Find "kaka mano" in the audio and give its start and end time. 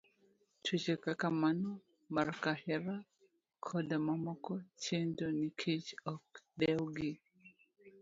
1.03-1.71